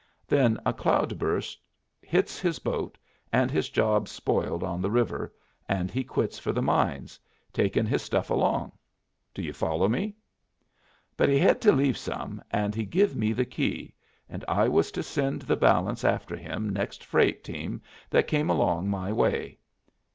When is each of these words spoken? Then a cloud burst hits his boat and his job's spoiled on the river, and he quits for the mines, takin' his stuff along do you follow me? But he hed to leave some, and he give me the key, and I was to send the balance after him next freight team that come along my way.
Then 0.25 0.57
a 0.65 0.73
cloud 0.73 1.19
burst 1.19 1.59
hits 2.01 2.39
his 2.39 2.57
boat 2.57 2.97
and 3.31 3.51
his 3.51 3.69
job's 3.69 4.09
spoiled 4.09 4.63
on 4.63 4.81
the 4.81 4.89
river, 4.89 5.31
and 5.69 5.91
he 5.91 6.03
quits 6.03 6.39
for 6.39 6.51
the 6.51 6.59
mines, 6.63 7.19
takin' 7.53 7.85
his 7.85 8.01
stuff 8.01 8.31
along 8.31 8.71
do 9.31 9.43
you 9.43 9.53
follow 9.53 9.87
me? 9.87 10.15
But 11.15 11.29
he 11.29 11.37
hed 11.37 11.61
to 11.61 11.71
leave 11.71 11.97
some, 11.97 12.41
and 12.49 12.73
he 12.73 12.83
give 12.83 13.15
me 13.15 13.31
the 13.31 13.45
key, 13.45 13.93
and 14.27 14.43
I 14.47 14.67
was 14.67 14.91
to 14.93 15.03
send 15.03 15.43
the 15.43 15.55
balance 15.55 16.03
after 16.03 16.35
him 16.35 16.69
next 16.69 17.03
freight 17.03 17.43
team 17.43 17.79
that 18.09 18.27
come 18.27 18.49
along 18.49 18.89
my 18.89 19.13
way. 19.13 19.59